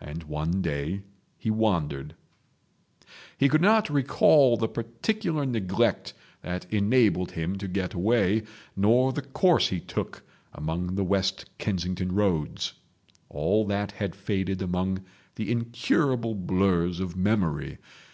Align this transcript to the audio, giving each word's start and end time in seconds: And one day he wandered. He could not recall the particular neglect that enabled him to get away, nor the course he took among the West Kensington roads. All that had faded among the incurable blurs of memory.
And 0.00 0.22
one 0.22 0.62
day 0.62 1.02
he 1.36 1.50
wandered. 1.50 2.14
He 3.36 3.50
could 3.50 3.60
not 3.60 3.90
recall 3.90 4.56
the 4.56 4.66
particular 4.68 5.44
neglect 5.44 6.14
that 6.40 6.64
enabled 6.72 7.32
him 7.32 7.58
to 7.58 7.68
get 7.68 7.92
away, 7.92 8.44
nor 8.74 9.12
the 9.12 9.20
course 9.20 9.68
he 9.68 9.78
took 9.78 10.22
among 10.54 10.94
the 10.94 11.04
West 11.04 11.44
Kensington 11.58 12.12
roads. 12.14 12.72
All 13.28 13.66
that 13.66 13.92
had 13.92 14.14
faded 14.16 14.62
among 14.62 15.04
the 15.34 15.52
incurable 15.52 16.34
blurs 16.34 16.98
of 16.98 17.14
memory. 17.14 17.76